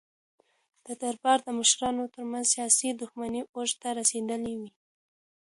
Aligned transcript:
د 0.85 0.87
دربار 1.01 1.37
د 1.43 1.49
مشرانو 1.59 2.11
ترمنځ 2.15 2.45
سیاسي 2.55 2.89
دښمنۍ 3.01 3.41
اوج 3.55 3.69
ته 3.81 3.87
رسېدلې 3.99 4.53
وې. 4.59 4.69